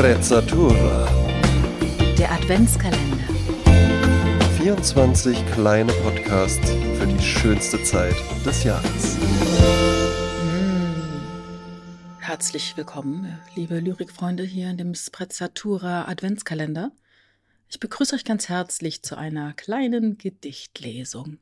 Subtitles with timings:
[0.00, 1.06] Sprezzatura.
[2.16, 3.22] Der Adventskalender.
[4.56, 8.14] 24 kleine Podcasts für die schönste Zeit
[8.46, 9.18] des Jahres.
[12.18, 16.92] Herzlich willkommen, liebe Lyrikfreunde, hier in dem Sprezzatura Adventskalender.
[17.68, 21.36] Ich begrüße euch ganz herzlich zu einer kleinen Gedichtlesung.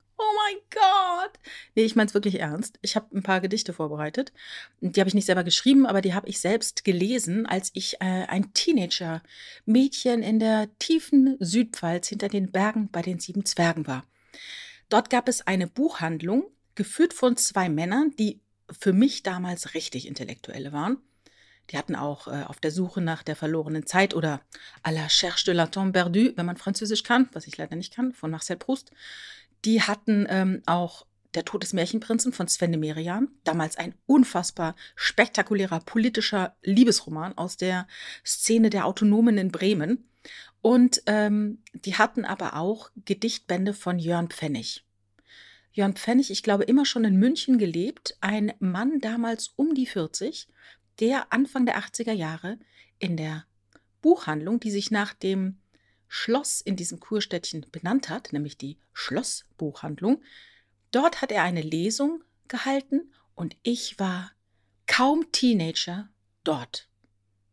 [0.48, 1.32] Mein Gott!
[1.74, 2.78] Nee, ich meine es wirklich ernst.
[2.80, 4.32] Ich habe ein paar Gedichte vorbereitet.
[4.80, 8.24] Die habe ich nicht selber geschrieben, aber die habe ich selbst gelesen, als ich äh,
[8.28, 14.04] ein Teenager-Mädchen in der tiefen Südpfalz hinter den Bergen bei den sieben Zwergen war.
[14.88, 18.40] Dort gab es eine Buchhandlung, geführt von zwei Männern, die
[18.70, 20.96] für mich damals richtig Intellektuelle waren.
[21.70, 24.40] Die hatten auch äh, auf der Suche nach der verlorenen Zeit oder
[24.82, 27.94] à la cherche de la tombe perdue, wenn man Französisch kann, was ich leider nicht
[27.94, 28.90] kann, von Marcel Proust.
[29.64, 34.74] Die hatten ähm, auch Der Tod des Märchenprinzen von Sven de Merian, damals ein unfassbar
[34.96, 37.86] spektakulärer politischer Liebesroman aus der
[38.24, 40.08] Szene der Autonomen in Bremen.
[40.62, 44.84] Und ähm, die hatten aber auch Gedichtbände von Jörn Pfennig.
[45.72, 50.48] Jörn Pfennig, ich glaube, immer schon in München gelebt, ein Mann damals um die 40,
[50.98, 52.58] der Anfang der 80er Jahre
[52.98, 53.44] in der
[54.02, 55.58] Buchhandlung, die sich nach dem
[56.08, 60.22] Schloss in diesem Kurstädtchen benannt hat, nämlich die Schlossbuchhandlung,
[60.90, 64.32] dort hat er eine Lesung gehalten und ich war
[64.86, 66.08] kaum Teenager
[66.44, 66.88] dort.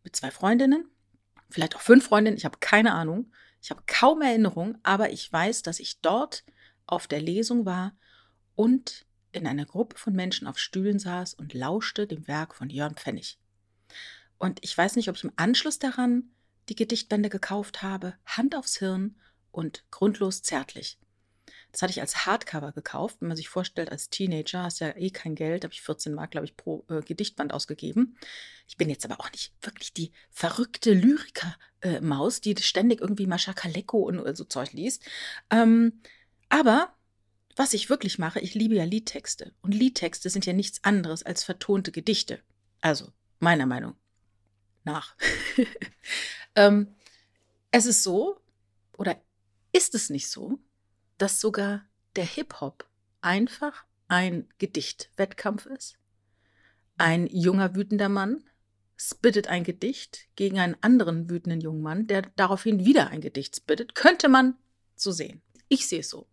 [0.04, 0.90] Mit zwei Freundinnen,
[1.50, 3.32] vielleicht auch fünf Freundinnen, ich habe keine Ahnung.
[3.62, 6.44] Ich habe kaum Erinnerung, aber ich weiß, dass ich dort
[6.86, 7.98] auf der Lesung war
[8.54, 12.96] und in einer Gruppe von Menschen auf Stühlen saß und lauschte dem Werk von Jörn
[12.96, 13.40] Pfennig.
[14.38, 16.30] Und ich weiß nicht, ob ich im Anschluss daran
[16.70, 19.16] die Gedichtbände gekauft habe, Hand aufs Hirn
[19.52, 20.98] und grundlos zärtlich.
[21.72, 23.18] Das hatte ich als Hardcover gekauft.
[23.20, 26.14] Wenn man sich vorstellt, als Teenager hast du ja eh kein Geld, habe ich 14
[26.14, 28.18] Mark, glaube ich, pro äh, Gedichtband ausgegeben.
[28.66, 33.52] Ich bin jetzt aber auch nicht wirklich die verrückte Lyriker-Maus, äh, die ständig irgendwie Mascha
[33.52, 35.04] Kaleko und äh, so Zeug liest.
[35.50, 36.02] Ähm,
[36.48, 36.96] aber
[37.58, 39.54] was ich wirklich mache, ich liebe ja Liedtexte.
[39.62, 42.40] Und Liedtexte sind ja nichts anderes als vertonte Gedichte.
[42.80, 43.96] Also, meiner Meinung
[44.86, 45.16] nach.
[46.56, 46.96] ähm,
[47.72, 48.40] es ist so,
[48.98, 49.20] oder
[49.72, 50.60] ist es nicht so,
[51.18, 51.86] dass sogar
[52.16, 52.88] der Hip-Hop
[53.22, 55.98] einfach ein Gedichtwettkampf ist?
[56.98, 58.44] Ein junger, wütender Mann
[58.98, 63.96] spittet ein Gedicht gegen einen anderen wütenden jungen Mann, der daraufhin wieder ein Gedicht spittet.
[63.96, 64.56] Könnte man
[64.96, 65.42] so sehen.
[65.68, 66.28] Ich sehe es so.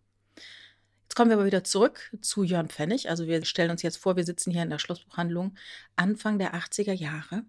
[1.03, 3.11] Jetzt kommen wir aber wieder zurück zu Jörn Pfennig.
[3.11, 5.57] Also wir stellen uns jetzt vor, wir sitzen hier in der Schlossbuchhandlung
[5.97, 7.45] Anfang der 80er Jahre.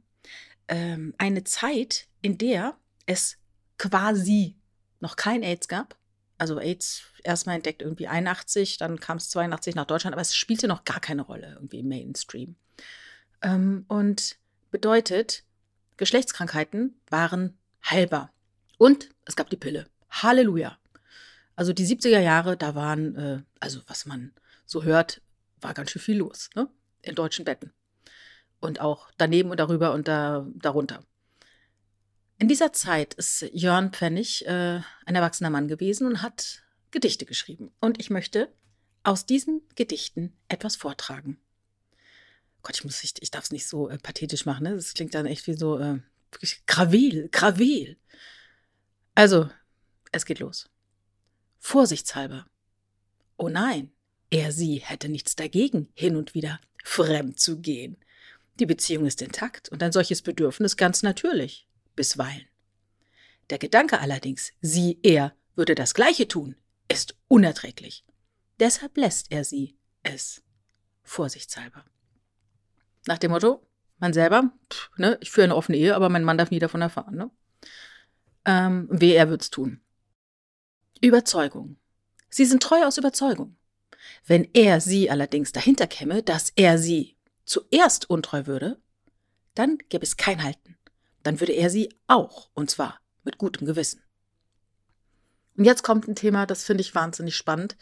[0.68, 3.38] Ähm, eine Zeit, in der es
[3.78, 4.56] quasi
[5.00, 5.98] noch kein AIDS gab.
[6.38, 10.68] Also AIDS erstmal entdeckt irgendwie 81, dann kam es 82 nach Deutschland, aber es spielte
[10.68, 12.56] noch gar keine Rolle irgendwie im Mainstream.
[13.42, 14.38] Ähm, und
[14.72, 15.44] bedeutet,
[15.98, 18.32] Geschlechtskrankheiten waren heilbar.
[18.78, 19.88] Und es gab die Pille.
[20.10, 20.78] Halleluja.
[21.56, 24.34] Also die 70er Jahre, da waren, äh, also was man
[24.66, 25.22] so hört,
[25.62, 26.68] war ganz schön viel los, ne?
[27.02, 27.74] In deutschen Betten.
[28.64, 31.04] Und auch daneben und darüber und da, darunter.
[32.40, 37.74] In dieser Zeit ist Jörn Pfennig äh, ein erwachsener Mann gewesen und hat Gedichte geschrieben.
[37.82, 38.48] Und ich möchte
[39.04, 41.42] aus diesen Gedichten etwas vortragen.
[42.62, 44.76] Gott, ich muss, ich, ich darf es nicht so äh, pathetisch machen, ne?
[44.78, 46.00] Das klingt dann echt wie so äh,
[46.66, 47.98] Gravel, Gravel.
[49.14, 49.50] Also,
[50.14, 50.70] es geht los.
[51.60, 52.48] Vorsichtshalber.
[53.36, 53.92] Oh nein,
[54.30, 57.98] er sie hätte nichts dagegen, hin und wieder fremd zu gehen.
[58.60, 62.48] Die Beziehung ist intakt und ein solches Bedürfnis ganz natürlich, bisweilen.
[63.50, 66.56] Der Gedanke allerdings, sie, er würde das Gleiche tun,
[66.88, 68.06] ist unerträglich.
[68.60, 70.44] Deshalb lässt er sie es
[71.04, 71.84] vorsichtshalber.
[73.06, 73.66] Nach dem Motto,
[73.98, 76.82] man selber, pff, ne, ich führe eine offene Ehe, aber mein Mann darf nie davon
[76.82, 77.16] erfahren.
[77.16, 77.32] Ne?
[78.46, 79.82] Ähm, weh, er wird's tun.
[81.02, 81.78] Überzeugung.
[82.30, 83.58] Sie sind treu aus Überzeugung.
[84.26, 88.80] Wenn er sie allerdings dahinter käme, dass er sie zuerst untreu würde,
[89.56, 90.78] dann gäbe es kein Halten.
[91.24, 94.02] Dann würde er sie auch, und zwar mit gutem Gewissen.
[95.56, 97.78] Und jetzt kommt ein Thema, das finde ich wahnsinnig spannend.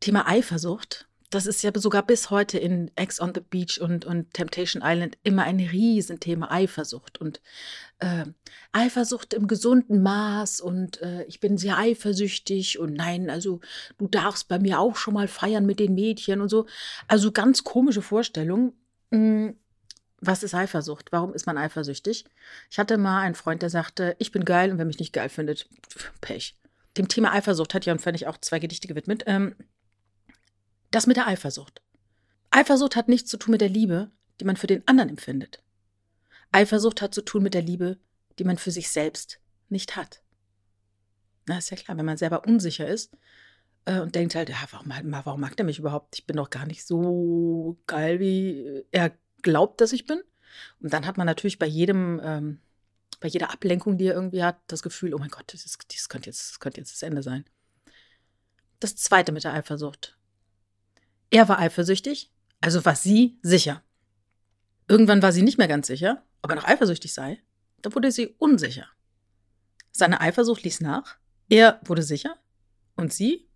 [0.00, 4.32] Thema Eifersucht das ist ja sogar bis heute in Ex on the Beach und, und
[4.34, 7.40] Temptation Island immer ein Riesenthema Eifersucht und
[8.00, 8.26] äh,
[8.72, 13.60] Eifersucht im gesunden Maß und äh, ich bin sehr eifersüchtig und nein, also
[13.98, 16.66] du darfst bei mir auch schon mal feiern mit den Mädchen und so.
[17.08, 18.74] Also ganz komische Vorstellung.
[19.12, 19.56] Hm,
[20.20, 21.12] was ist Eifersucht?
[21.12, 22.24] Warum ist man eifersüchtig?
[22.70, 25.28] Ich hatte mal einen Freund, der sagte, ich bin geil und wer mich nicht geil
[25.28, 25.68] findet,
[26.20, 26.56] Pech.
[26.96, 29.24] Dem Thema Eifersucht hat Jan Pfennig auch zwei Gedichte gewidmet.
[29.26, 29.54] Ähm,
[30.90, 31.82] das mit der Eifersucht.
[32.50, 34.10] Eifersucht hat nichts zu tun mit der Liebe,
[34.40, 35.62] die man für den anderen empfindet.
[36.50, 37.98] Eifersucht hat zu tun mit der Liebe,
[38.38, 40.22] die man für sich selbst nicht hat.
[41.46, 43.10] Na, ist ja klar, wenn man selber unsicher ist
[43.84, 44.92] und denkt halt, ja, warum,
[45.24, 46.16] warum mag der mich überhaupt?
[46.16, 49.12] Ich bin doch gar nicht so geil, wie er
[49.42, 50.20] glaubt, dass ich bin.
[50.80, 52.60] Und dann hat man natürlich bei jedem, ähm,
[53.20, 56.28] bei jeder Ablenkung, die er irgendwie hat, das Gefühl, oh mein Gott, das, das, könnte
[56.28, 57.44] jetzt, das könnte jetzt das Ende sein.
[58.80, 60.16] Das zweite mit der Eifersucht.
[61.30, 62.30] Er war eifersüchtig,
[62.60, 63.82] also war sie sicher.
[64.88, 67.40] Irgendwann war sie nicht mehr ganz sicher, ob er noch eifersüchtig sei.
[67.80, 68.86] Da wurde sie unsicher.
[69.92, 71.16] Seine Eifersucht ließ nach,
[71.48, 72.36] er wurde sicher
[72.96, 73.48] und sie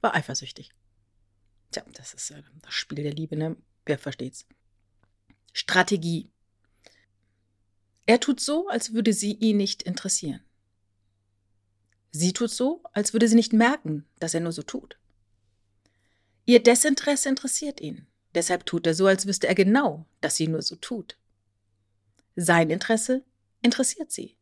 [0.00, 0.72] war eifersüchtig.
[1.70, 3.56] Tja, das ist äh, das Spiel der Liebe, ne?
[3.84, 4.46] Wer versteht's?
[5.52, 6.30] Strategie.
[8.06, 10.40] Er tut so, als würde sie ihn nicht interessieren.
[12.10, 14.98] Sie tut so, als würde sie nicht merken, dass er nur so tut.
[16.46, 18.06] Ihr Desinteresse interessiert ihn.
[18.34, 21.18] Deshalb tut er so, als wüsste er genau, dass sie nur so tut.
[22.36, 23.24] Sein Interesse
[23.62, 24.36] interessiert sie.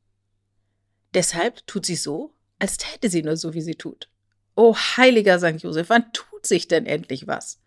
[1.15, 4.09] Deshalb tut sie so, als täte sie nur so, wie sie tut.
[4.57, 5.63] O heiliger St.
[5.63, 7.61] Josef, wann tut sich denn endlich was?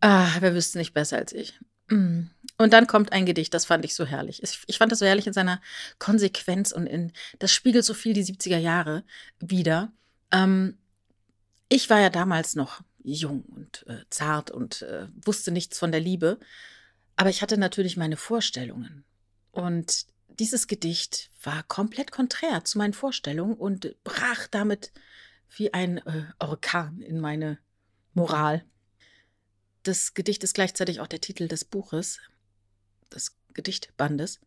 [0.00, 1.58] Ah, wer wüsste nicht besser als ich.
[1.88, 2.24] Mm.
[2.58, 4.42] Und dann kommt ein Gedicht, das fand ich so herrlich.
[4.66, 5.60] Ich fand das so herrlich in seiner
[5.98, 9.04] Konsequenz und in, das spiegelt so viel die 70er Jahre
[9.40, 9.90] wieder.
[10.30, 10.78] Ähm,
[11.68, 16.00] ich war ja damals noch jung und äh, zart und äh, wusste nichts von der
[16.00, 16.38] Liebe,
[17.16, 19.04] aber ich hatte natürlich meine Vorstellungen.
[19.50, 24.92] Und dieses Gedicht war komplett konträr zu meinen Vorstellungen und brach damit
[25.56, 27.58] wie ein äh, Orkan in meine
[28.14, 28.64] Moral.
[29.82, 32.20] Das Gedicht ist gleichzeitig auch der Titel des Buches,
[33.12, 34.40] des Gedichtbandes.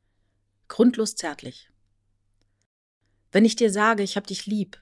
[0.68, 1.69] Grundlos zärtlich.
[3.31, 4.81] Wenn ich dir sage, ich hab dich lieb,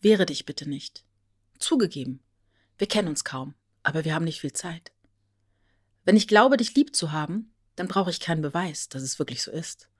[0.00, 1.04] wehre dich bitte nicht.
[1.58, 2.20] Zugegeben,
[2.78, 4.92] wir kennen uns kaum, aber wir haben nicht viel Zeit.
[6.04, 9.42] Wenn ich glaube, dich lieb zu haben, dann brauche ich keinen Beweis, dass es wirklich
[9.42, 9.90] so ist.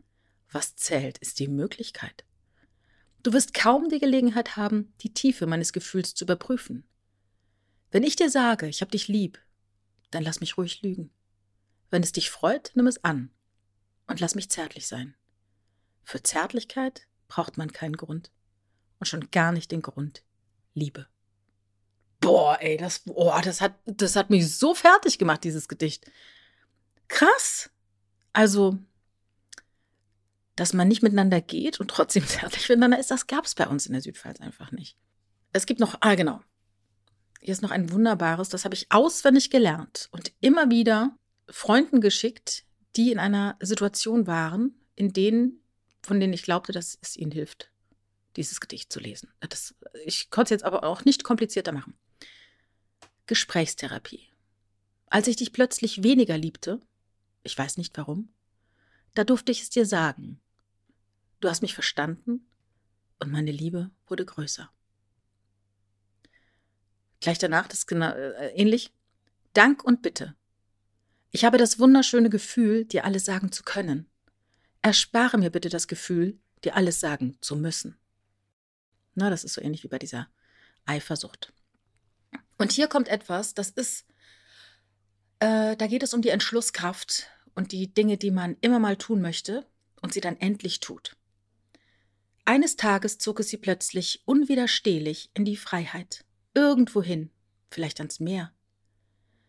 [0.50, 2.24] Was zählt, ist die Möglichkeit.
[3.22, 6.84] Du wirst kaum die Gelegenheit haben, die Tiefe meines Gefühls zu überprüfen.
[7.90, 9.40] Wenn ich dir sage, ich hab dich lieb,
[10.10, 11.10] dann lass mich ruhig lügen.
[11.90, 13.30] Wenn es dich freut, nimm es an
[14.06, 15.14] und lass mich zärtlich sein.
[16.04, 18.30] Für Zärtlichkeit braucht man keinen Grund
[18.98, 20.22] und schon gar nicht den Grund
[20.74, 21.06] Liebe.
[22.20, 26.10] Boah, ey, das, oh, das, hat, das hat mich so fertig gemacht, dieses Gedicht.
[27.08, 27.70] Krass.
[28.32, 28.78] Also,
[30.58, 33.86] dass man nicht miteinander geht und trotzdem zärtlich miteinander ist, das gab es bei uns
[33.86, 34.96] in der Südpfalz einfach nicht.
[35.52, 36.40] Es gibt noch, ah, genau.
[37.40, 41.16] Hier ist noch ein wunderbares, das habe ich auswendig gelernt und immer wieder
[41.48, 42.64] Freunden geschickt,
[42.96, 45.62] die in einer Situation waren, in denen,
[46.02, 47.70] von denen ich glaubte, dass es ihnen hilft,
[48.36, 49.32] dieses Gedicht zu lesen.
[49.48, 51.94] Das, ich konnte es jetzt aber auch nicht komplizierter machen.
[53.26, 54.26] Gesprächstherapie.
[55.06, 56.82] Als ich dich plötzlich weniger liebte,
[57.44, 58.30] ich weiß nicht warum,
[59.14, 60.40] da durfte ich es dir sagen.
[61.40, 62.46] Du hast mich verstanden
[63.18, 64.70] und meine Liebe wurde größer.
[67.20, 68.92] Gleich danach, das ist genau, äh, ähnlich.
[69.52, 70.34] Dank und Bitte.
[71.30, 74.08] Ich habe das wunderschöne Gefühl, dir alles sagen zu können.
[74.82, 77.98] Erspare mir bitte das Gefühl, dir alles sagen zu müssen.
[79.14, 80.28] Na, das ist so ähnlich wie bei dieser
[80.86, 81.52] Eifersucht.
[82.56, 84.06] Und hier kommt etwas, das ist,
[85.40, 89.20] äh, da geht es um die Entschlusskraft und die Dinge, die man immer mal tun
[89.20, 89.66] möchte
[90.00, 91.17] und sie dann endlich tut.
[92.48, 96.24] Eines Tages zog es sie plötzlich unwiderstehlich in die Freiheit,
[96.54, 97.30] irgendwohin,
[97.70, 98.54] vielleicht ans Meer.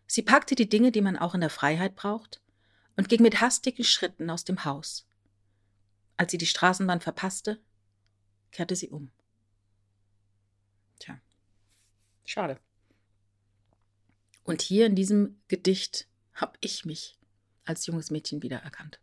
[0.06, 2.42] Sie packte die Dinge, die man auch in der Freiheit braucht,
[2.98, 5.08] und ging mit hastigen Schritten aus dem Haus.
[6.18, 7.62] Als sie die Straßenbahn verpasste,
[8.50, 9.10] kehrte sie um.
[10.98, 11.18] Tja,
[12.26, 12.60] schade.
[14.44, 17.18] Und hier in diesem Gedicht habe ich mich
[17.64, 19.00] als junges Mädchen wiedererkannt.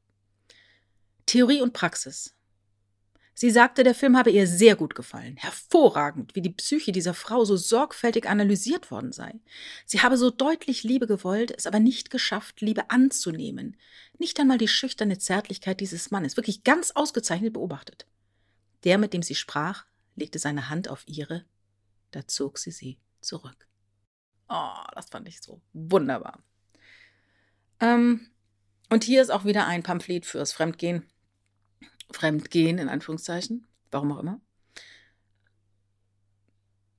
[1.25, 2.36] Theorie und Praxis.
[3.39, 5.37] Sie sagte, der Film habe ihr sehr gut gefallen.
[5.37, 9.39] Hervorragend, wie die Psyche dieser Frau so sorgfältig analysiert worden sei.
[9.85, 13.77] Sie habe so deutlich Liebe gewollt, es aber nicht geschafft, Liebe anzunehmen.
[14.17, 18.07] Nicht einmal die schüchterne Zärtlichkeit dieses Mannes, wirklich ganz ausgezeichnet beobachtet.
[18.85, 21.45] Der, mit dem sie sprach, legte seine Hand auf ihre,
[22.09, 23.67] da zog sie sie zurück.
[24.49, 26.41] Oh, das fand ich so wunderbar.
[27.81, 28.31] Ähm,
[28.89, 31.05] und hier ist auch wieder ein Pamphlet fürs Fremdgehen.
[32.11, 34.41] Fremdgehen in Anführungszeichen, warum auch immer.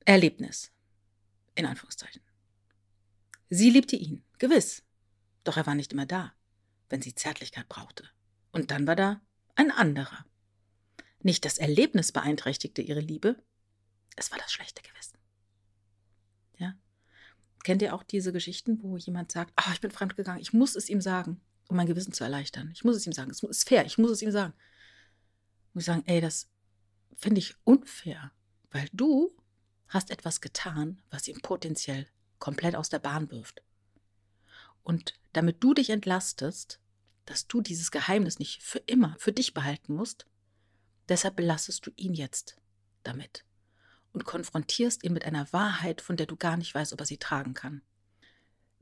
[0.05, 0.73] Erlebnis
[1.55, 2.23] in Anführungszeichen.
[3.51, 4.83] Sie liebte ihn, gewiss,
[5.45, 6.33] doch er war nicht immer da,
[6.89, 8.09] wenn sie Zärtlichkeit brauchte.
[8.53, 9.21] Und dann war da
[9.55, 10.25] ein anderer.
[11.21, 13.43] Nicht das Erlebnis beeinträchtigte ihre Liebe,
[14.17, 15.19] es war das schlechte Gewissen.
[17.65, 20.89] Kennt ihr auch diese Geschichten, wo jemand sagt, ah, ich bin fremdgegangen, ich muss es
[20.89, 22.71] ihm sagen, um mein Gewissen zu erleichtern.
[22.73, 23.31] Ich muss es ihm sagen.
[23.31, 24.55] Es ist fair, ich muss es ihm sagen.
[25.79, 26.49] Und sagen, ey, das
[27.15, 28.33] finde ich unfair,
[28.73, 29.31] weil du
[29.87, 32.09] hast etwas getan, was ihn potenziell
[32.41, 33.63] komplett aus der Bahn wirft.
[34.83, 36.81] Und damit du dich entlastest,
[37.27, 40.27] dass du dieses Geheimnis nicht für immer für dich behalten musst,
[41.09, 42.57] deshalb belastest du ihn jetzt
[43.05, 43.45] damit
[44.13, 47.19] und konfrontierst ihn mit einer Wahrheit, von der du gar nicht weißt, ob er sie
[47.19, 47.83] tragen kann.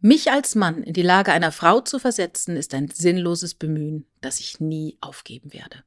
[0.01, 4.41] Mich als Mann in die Lage einer Frau zu versetzen, ist ein sinnloses Bemühen, das
[4.41, 5.85] ich nie aufgeben werde.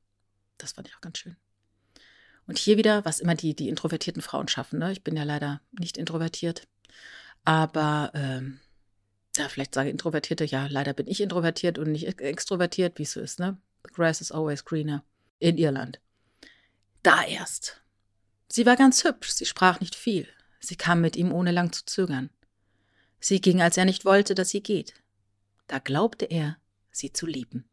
[0.60, 1.36] Das fand ich auch ganz schön.
[2.46, 4.80] Und hier wieder, was immer die, die introvertierten Frauen schaffen.
[4.80, 4.92] Ne?
[4.92, 6.68] Ich bin ja leider nicht introvertiert.
[7.46, 8.60] Aber ähm,
[9.38, 13.22] ja, vielleicht sage Introvertierte, ja, leider bin ich introvertiert und nicht extrovertiert, wie es so
[13.22, 13.58] ist, ne?
[13.86, 15.04] The grass is always greener
[15.40, 16.02] in Irland.
[17.04, 17.82] Da erst.
[18.50, 20.28] Sie war ganz hübsch, sie sprach nicht viel.
[20.60, 22.30] Sie kam mit ihm ohne lang zu zögern.
[23.22, 24.94] Sie ging, als er nicht wollte, dass sie geht.
[25.68, 26.58] Da glaubte er,
[26.92, 27.70] sie zu lieben.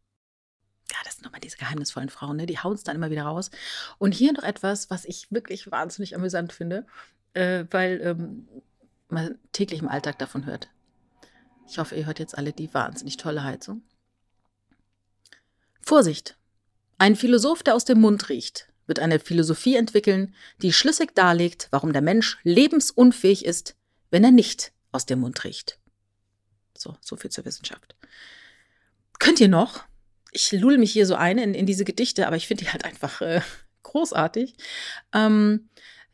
[1.16, 2.44] Sind nochmal diese geheimnisvollen Frauen, ne?
[2.44, 3.50] die hauen es dann immer wieder raus.
[3.96, 6.86] Und hier noch etwas, was ich wirklich wahnsinnig amüsant finde,
[7.32, 8.46] äh, weil ähm,
[9.08, 10.68] man täglich im Alltag davon hört.
[11.66, 13.80] Ich hoffe, ihr hört jetzt alle die wahnsinnig tolle Heizung.
[15.80, 16.36] Vorsicht!
[16.98, 21.94] Ein Philosoph, der aus dem Mund riecht, wird eine Philosophie entwickeln, die schlüssig darlegt, warum
[21.94, 23.74] der Mensch lebensunfähig ist,
[24.10, 25.78] wenn er nicht aus dem Mund riecht.
[26.76, 27.96] So, so viel zur Wissenschaft.
[29.18, 29.86] Könnt ihr noch?
[30.36, 32.84] Ich lull mich hier so ein in, in diese Gedichte, aber ich finde die halt
[32.84, 33.40] einfach äh,
[33.82, 34.54] großartig.
[35.12, 35.68] Ähm,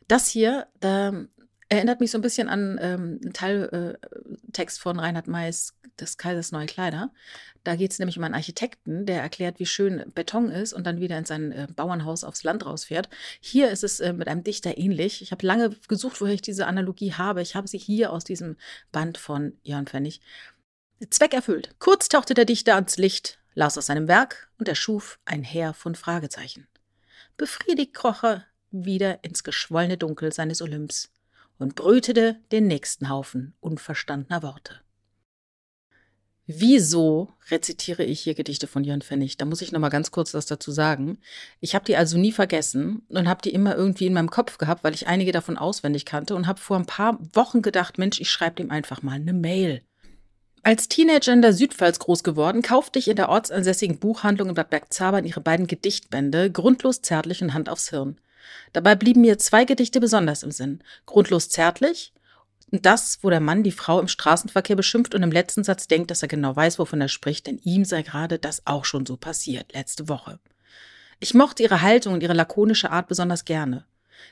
[0.07, 1.25] das hier, da
[1.73, 6.51] Erinnert mich so ein bisschen an ähm, einen Teiltext äh, von Reinhard Mays, des Kaisers
[6.51, 7.11] Neue Kleider.
[7.63, 10.99] Da geht es nämlich um einen Architekten, der erklärt, wie schön Beton ist und dann
[10.99, 13.09] wieder in sein äh, Bauernhaus aufs Land rausfährt.
[13.39, 15.23] Hier ist es äh, mit einem Dichter ähnlich.
[15.23, 17.41] Ich habe lange gesucht, woher ich diese Analogie habe.
[17.41, 18.55] Ich habe sie hier aus diesem
[18.91, 20.21] Band von Jörn Pfennig.
[21.09, 21.71] Zweck erfüllt.
[21.79, 25.95] Kurz tauchte der Dichter ans Licht, las aus seinem Werk und erschuf ein Heer von
[25.95, 26.67] Fragezeichen.
[27.37, 31.11] Befriedigt kroch er wieder ins geschwollene Dunkel seines Olymps
[31.57, 34.81] und brütete den nächsten Haufen unverstandener Worte.
[36.45, 39.37] Wieso rezitiere ich hier Gedichte von Jörn Pfennig?
[39.37, 41.19] Da muss ich noch mal ganz kurz was dazu sagen.
[41.61, 44.83] Ich habe die also nie vergessen und habe die immer irgendwie in meinem Kopf gehabt,
[44.83, 48.29] weil ich einige davon auswendig kannte und habe vor ein paar Wochen gedacht, Mensch, ich
[48.29, 49.83] schreibe dem einfach mal eine Mail.
[50.65, 54.69] Als Teenager in der Südpfalz groß geworden, kaufte ich in der ortsansässigen Buchhandlung in Bad
[54.69, 58.17] Bergzabern ihre beiden Gedichtbände Grundlos zärtlich und Hand aufs Hirn.
[58.71, 60.81] Dabei blieben mir zwei Gedichte besonders im Sinn.
[61.05, 62.13] Grundlos zärtlich
[62.71, 66.09] und das, wo der Mann die Frau im Straßenverkehr beschimpft und im letzten Satz denkt,
[66.11, 69.17] dass er genau weiß, wovon er spricht, denn ihm sei gerade das auch schon so
[69.17, 70.39] passiert, letzte Woche.
[71.19, 73.85] Ich mochte ihre Haltung und ihre lakonische Art besonders gerne.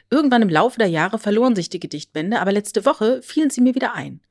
[0.10, 3.76] Irgendwann im Laufe der Jahre verloren sich die Gedichtbände, aber letzte Woche fielen sie mir
[3.76, 4.22] wieder ein.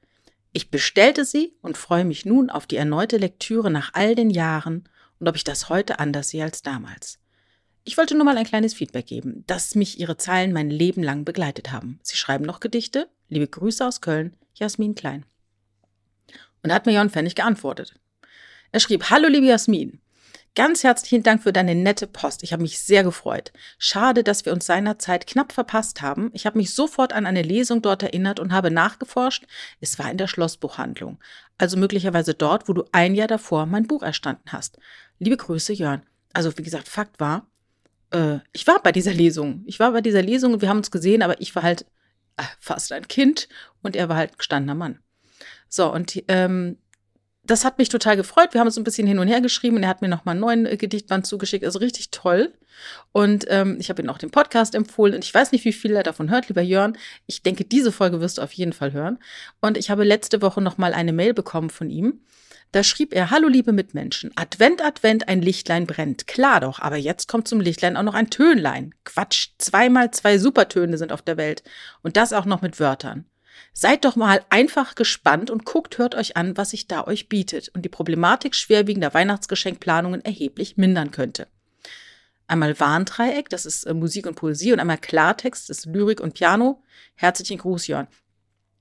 [0.53, 4.89] Ich bestellte sie und freue mich nun auf die erneute Lektüre nach all den Jahren
[5.19, 7.19] und ob ich das heute anders sehe als damals.
[7.85, 11.25] Ich wollte nur mal ein kleines Feedback geben, dass mich Ihre Zeilen mein Leben lang
[11.25, 11.99] begleitet haben.
[12.03, 13.09] Sie schreiben noch Gedichte?
[13.29, 15.25] Liebe Grüße aus Köln, Jasmin Klein.
[16.63, 17.95] Und da hat mir Jon Pfennig geantwortet.
[18.73, 20.01] Er schrieb, Hallo liebe Jasmin,
[20.55, 22.43] ganz herzlichen Dank für deine nette Post.
[22.43, 23.53] Ich habe mich sehr gefreut.
[23.79, 26.31] Schade, dass wir uns seinerzeit knapp verpasst haben.
[26.35, 29.47] Ich habe mich sofort an eine Lesung dort erinnert und habe nachgeforscht.
[29.81, 31.19] Es war in der Schlossbuchhandlung.
[31.59, 34.79] Also möglicherweise dort, wo du ein Jahr davor mein Buch erstanden hast.
[35.19, 36.03] Liebe Grüße, Jörn.
[36.33, 37.47] Also wie gesagt, Fakt war,
[38.11, 39.63] äh, ich war bei dieser Lesung.
[39.67, 41.87] Ich war bei dieser Lesung und wir haben uns gesehen, aber ich war halt
[42.37, 43.49] äh, fast ein Kind
[43.83, 45.01] und er war halt gestandener Mann.
[45.69, 46.79] So, und ähm,
[47.51, 48.53] das hat mich total gefreut.
[48.53, 50.41] Wir haben uns ein bisschen hin und her geschrieben und er hat mir nochmal einen
[50.41, 51.65] neuen äh, Gedichtband zugeschickt.
[51.65, 52.53] Also richtig toll.
[53.13, 55.95] Und ähm, ich habe ihm auch den Podcast empfohlen und ich weiß nicht, wie viel
[55.95, 56.97] er davon hört, lieber Jörn.
[57.27, 59.19] Ich denke, diese Folge wirst du auf jeden Fall hören.
[59.61, 62.21] Und ich habe letzte Woche nochmal eine Mail bekommen von ihm.
[62.73, 66.29] Da schrieb er, Hallo liebe Mitmenschen, Advent, Advent, ein Lichtlein brennt.
[66.29, 68.95] Klar doch, aber jetzt kommt zum Lichtlein auch noch ein Tönlein.
[69.05, 71.65] Quatsch, zweimal zwei Supertöne sind auf der Welt.
[72.03, 73.25] Und das auch noch mit Wörtern.
[73.73, 77.69] Seid doch mal einfach gespannt und guckt, hört euch an, was sich da euch bietet
[77.71, 81.47] und die Problematik schwerwiegender Weihnachtsgeschenkplanungen erheblich mindern könnte.
[82.47, 86.35] Einmal Warndreieck, das ist äh, Musik und Poesie, und einmal Klartext, das ist Lyrik und
[86.35, 86.83] Piano.
[87.15, 88.09] Herzlichen Gruß, Jörn.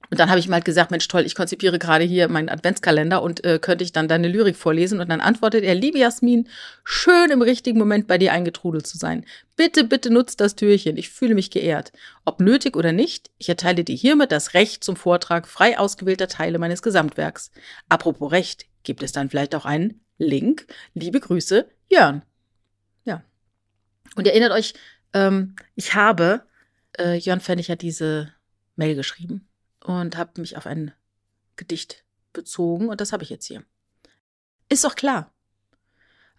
[0.09, 3.43] Und dann habe ich mal gesagt, Mensch, toll, ich konzipiere gerade hier meinen Adventskalender und
[3.43, 4.99] äh, könnte ich dann deine Lyrik vorlesen?
[4.99, 6.47] Und dann antwortet er, liebe Jasmin,
[6.83, 9.23] schön im richtigen Moment bei dir eingetrudelt zu sein.
[9.55, 10.97] Bitte, bitte nutzt das Türchen.
[10.97, 11.91] Ich fühle mich geehrt.
[12.25, 16.57] Ob nötig oder nicht, ich erteile dir hiermit das Recht zum Vortrag frei ausgewählter Teile
[16.57, 17.51] meines Gesamtwerks.
[17.87, 20.65] Apropos Recht, gibt es dann vielleicht auch einen Link?
[20.95, 22.23] Liebe Grüße, Jörn.
[23.05, 23.23] Ja.
[24.15, 24.73] Und erinnert euch,
[25.13, 26.41] ähm, ich habe,
[26.97, 28.33] äh, Jörn Pfennig hat diese
[28.75, 29.48] Mail geschrieben
[29.83, 30.93] und habe mich auf ein
[31.55, 33.63] Gedicht bezogen und das habe ich jetzt hier.
[34.69, 35.33] Ist doch klar.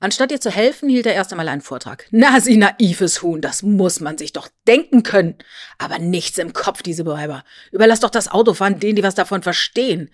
[0.03, 2.07] Anstatt ihr zu helfen, hielt er erst einmal einen Vortrag.
[2.11, 5.37] Na, sie naives Huhn, das muss man sich doch denken können.
[5.77, 7.45] Aber nichts im Kopf, diese Bewerber.
[7.71, 10.11] Überlass doch das Autofahren denen, die was davon verstehen.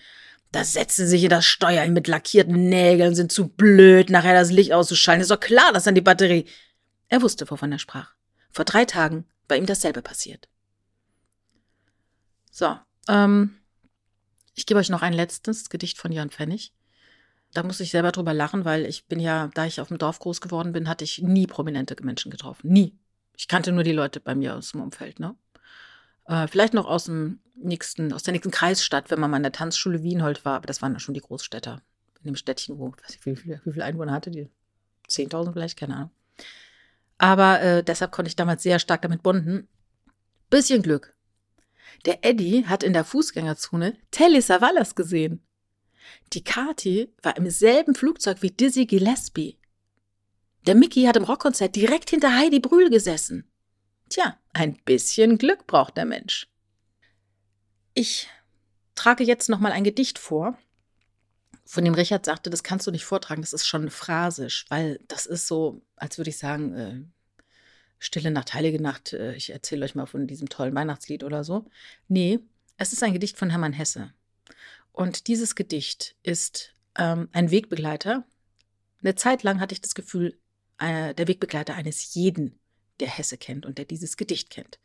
[0.50, 4.50] Da setzen sie sich in das Steuer mit lackierten Nägeln, sind zu blöd, nachher das
[4.50, 5.23] Licht auszuschalten.
[5.23, 6.47] Ist doch klar, dass dann die Batterie.
[7.09, 8.14] Er wusste, wovon er sprach.
[8.50, 10.49] Vor drei Tagen war ihm dasselbe passiert.
[12.50, 12.76] So,
[13.08, 13.56] ähm,
[14.54, 16.72] ich gebe euch noch ein letztes Gedicht von Jörn Pfennig.
[17.52, 20.18] Da muss ich selber drüber lachen, weil ich bin ja, da ich auf dem Dorf
[20.18, 22.68] groß geworden bin, hatte ich nie prominente Menschen getroffen.
[22.70, 22.98] Nie.
[23.36, 25.36] Ich kannte nur die Leute bei mir aus dem Umfeld, ne?
[26.26, 29.52] Äh, vielleicht noch aus dem nächsten, aus der nächsten Kreisstadt, wenn man mal in der
[29.52, 31.82] Tanzschule Wienhold war, aber das waren ja schon die Großstädter.
[32.20, 34.50] In dem Städtchen, wo, weiß ich, wie viele, wie viele Einwohner hatte die?
[35.08, 36.10] 10.000 vielleicht, keine Ahnung.
[37.18, 39.68] Aber äh, deshalb konnte ich damals sehr stark damit bonden.
[40.50, 41.15] Bisschen Glück.
[42.06, 45.44] Der Eddie hat in der Fußgängerzone Telly Savalas gesehen.
[46.32, 49.58] Die Kati war im selben Flugzeug wie Dizzy Gillespie.
[50.66, 53.50] Der Mickey hat im Rockkonzert direkt hinter Heidi Brühl gesessen.
[54.08, 56.48] Tja, ein bisschen Glück braucht der Mensch.
[57.94, 58.28] Ich
[58.94, 60.56] trage jetzt noch mal ein Gedicht vor,
[61.64, 65.26] von dem Richard sagte, das kannst du nicht vortragen, das ist schon phrasisch, weil das
[65.26, 67.02] ist so, als würde ich sagen, äh,
[67.98, 71.64] Stille Nacht, Heilige Nacht, äh, ich erzähle euch mal von diesem tollen Weihnachtslied oder so.
[72.08, 72.40] Nee,
[72.76, 74.12] es ist ein Gedicht von Hermann Hesse.
[74.92, 78.24] Und dieses Gedicht ist ähm, ein Wegbegleiter.
[79.02, 80.38] Eine Zeit lang hatte ich das Gefühl,
[80.78, 82.58] äh, der Wegbegleiter eines jeden,
[83.00, 84.78] der Hesse kennt und der dieses Gedicht kennt.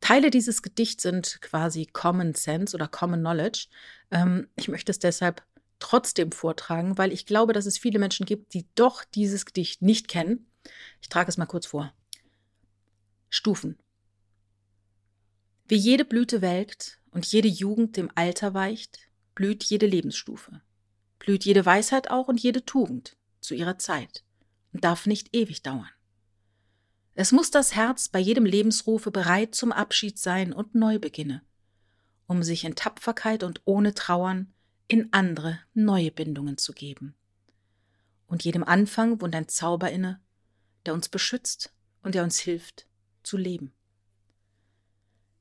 [0.00, 3.66] Teile dieses Gedichts sind quasi Common Sense oder Common Knowledge.
[4.10, 5.42] Ähm, ich möchte es deshalb
[5.78, 10.08] trotzdem vortragen, weil ich glaube, dass es viele Menschen gibt, die doch dieses Gedicht nicht
[10.08, 10.46] kennen.
[11.00, 11.92] Ich trage es mal kurz vor.
[13.40, 13.78] Stufen.
[15.66, 18.98] Wie jede Blüte welkt und jede Jugend dem Alter weicht,
[19.34, 20.60] blüht jede Lebensstufe.
[21.18, 24.24] Blüht jede Weisheit auch und jede Tugend zu ihrer Zeit
[24.74, 25.88] und darf nicht ewig dauern.
[27.14, 31.40] Es muss das Herz bei jedem Lebensrufe bereit zum Abschied sein und neu beginne,
[32.26, 34.52] um sich in Tapferkeit und ohne Trauern
[34.86, 37.14] in andere neue Bindungen zu geben.
[38.26, 40.20] Und jedem Anfang wohnt ein Zauber inne,
[40.84, 42.86] der uns beschützt und der uns hilft
[43.22, 43.72] zu leben.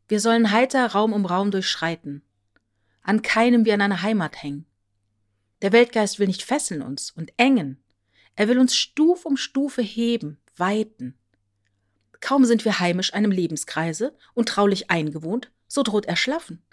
[0.08, 2.24] Wir sollen heiter Raum um Raum durchschreiten,
[3.02, 4.65] an keinem wie an einer Heimat hängen.
[5.62, 7.84] Der Weltgeist will nicht fesseln uns und engen,
[8.36, 11.18] er will uns Stuf um Stufe heben, weiten.
[12.22, 16.63] Kaum sind wir heimisch einem Lebenskreise und traulich eingewohnt, so droht er schlaffen.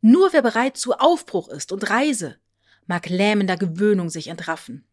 [0.00, 2.38] Nur wer bereit zu Aufbruch ist und Reise,
[2.86, 4.86] mag lähmender Gewöhnung sich entraffen.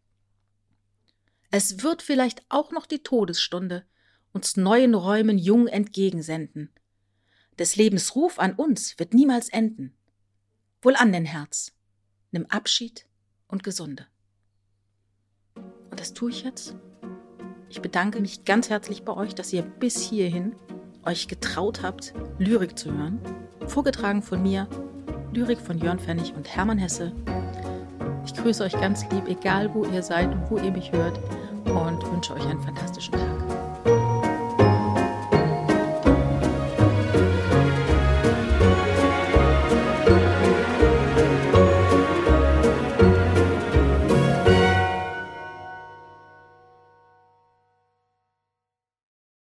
[1.51, 3.85] Es wird vielleicht auch noch die Todesstunde
[4.33, 6.69] uns neuen Räumen jung entgegensenden.
[7.57, 9.93] Des Lebens Ruf an uns wird niemals enden.
[10.81, 11.71] Wohl an den Herz,
[12.31, 13.05] nimm Abschied
[13.47, 14.07] und Gesunde.
[15.55, 16.75] Und das tue ich jetzt.
[17.69, 20.55] Ich bedanke mich ganz herzlich bei euch, dass ihr bis hierhin
[21.05, 23.19] euch getraut habt, Lyrik zu hören.
[23.67, 24.67] Vorgetragen von mir,
[25.31, 27.13] Lyrik von Jörn Pfennig und Hermann Hesse.
[28.25, 31.19] Ich grüße euch ganz lieb, egal wo ihr seid und wo ihr mich hört
[31.65, 33.72] und wünsche euch einen fantastischen Tag.